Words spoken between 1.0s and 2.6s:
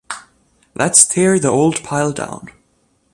tear the old pile down!